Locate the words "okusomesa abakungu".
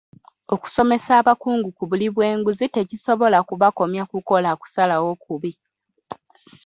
0.53-1.67